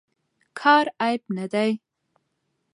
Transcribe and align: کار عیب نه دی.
کار 0.59 0.85
عیب 1.03 1.21
نه 1.37 1.45
دی. 1.53 1.71